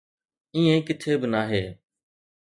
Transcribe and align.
ائين 0.55 0.77
ڪٿي 0.87 1.11
به 1.21 1.27
ناهي 1.33 1.63